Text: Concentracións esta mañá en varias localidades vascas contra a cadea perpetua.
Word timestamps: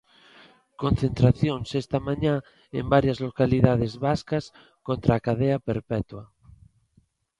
Concentracións 0.81 1.67
esta 1.81 1.99
mañá 2.07 2.35
en 2.79 2.85
varias 2.93 3.17
localidades 3.27 3.93
vascas 4.05 4.45
contra 4.87 5.11
a 5.15 5.23
cadea 5.27 5.57
perpetua. 5.69 6.23